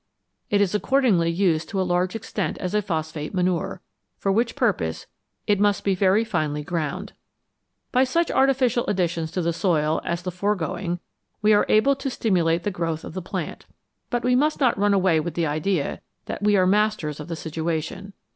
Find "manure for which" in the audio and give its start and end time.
3.35-4.55